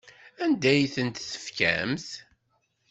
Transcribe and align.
Anda 0.43 0.69
ay 0.73 0.81
tent-tefkamt? 0.95 2.07